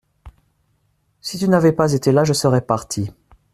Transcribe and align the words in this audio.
Si 1.21 1.37
tu 1.37 1.47
n’avais 1.47 1.73
pas 1.73 1.93
été 1.93 2.11
là 2.11 2.23
je 2.23 2.33
serais 2.33 2.61
parti. 2.61 3.11